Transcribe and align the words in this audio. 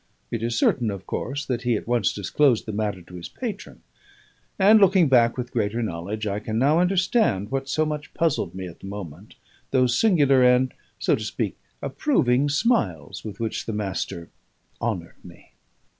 It 0.31 0.41
is 0.41 0.57
certain, 0.57 0.89
of 0.89 1.05
course, 1.05 1.45
that 1.45 1.61
he 1.61 1.75
at 1.75 1.87
once 1.87 2.11
disclosed 2.11 2.65
the 2.65 2.71
matter 2.71 3.03
to 3.03 3.13
his 3.13 3.29
patron; 3.29 3.83
and 4.57 4.79
looking 4.81 5.07
back 5.09 5.37
with 5.37 5.51
greater 5.51 5.83
knowledge, 5.83 6.25
I 6.25 6.39
can 6.39 6.57
now 6.57 6.79
understand 6.79 7.51
what 7.51 7.69
so 7.69 7.85
much 7.85 8.11
puzzled 8.15 8.55
me 8.55 8.65
at 8.67 8.79
the 8.79 8.87
moment, 8.87 9.35
those 9.69 9.95
singular 9.95 10.41
and 10.43 10.73
(so 10.97 11.15
to 11.15 11.23
speak) 11.23 11.55
approving 11.83 12.49
smiles 12.49 13.23
with 13.23 13.39
which 13.39 13.67
the 13.67 13.73
Master 13.73 14.31
honoured 14.81 15.23
me. 15.23 15.51